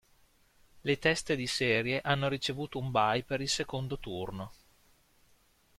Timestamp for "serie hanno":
1.45-2.27